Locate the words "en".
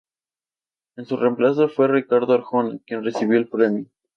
0.95-1.05